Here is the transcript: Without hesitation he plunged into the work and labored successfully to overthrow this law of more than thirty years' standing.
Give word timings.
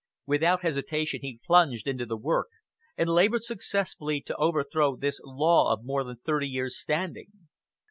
Without 0.25 0.63
hesitation 0.63 1.19
he 1.21 1.39
plunged 1.45 1.85
into 1.85 2.07
the 2.07 2.17
work 2.17 2.47
and 2.97 3.07
labored 3.07 3.43
successfully 3.43 4.19
to 4.21 4.35
overthrow 4.37 4.95
this 4.95 5.21
law 5.23 5.71
of 5.71 5.85
more 5.85 6.03
than 6.03 6.17
thirty 6.17 6.49
years' 6.49 6.75
standing. 6.75 7.27